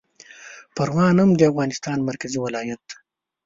پروان 0.75 1.15
هم 1.21 1.31
د 1.35 1.41
افغانستان 1.51 1.97
مرکزي 2.09 2.37
ولایت 2.41 2.81
دی 2.89 2.95